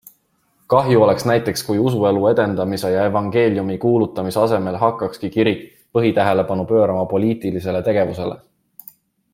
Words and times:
Kahju 0.73 1.01
oleks 1.07 1.25
näiteks, 1.31 1.63
kui 1.67 1.75
usuelu 1.89 2.23
edendamise 2.29 2.91
ja 2.93 3.03
evangeeliumi 3.09 3.77
kuulutamise 3.83 4.41
asemel 4.45 4.77
hakkakski 4.85 5.31
kirik 5.37 5.63
põhitähelepanu 5.99 6.65
pöörama 6.73 7.05
poliitilisele 7.13 7.83
tegevusele. 7.91 8.41